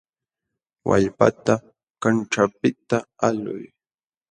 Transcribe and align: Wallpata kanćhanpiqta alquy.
Wallpata 0.87 1.53
kanćhanpiqta 2.01 2.97
alquy. 3.27 3.63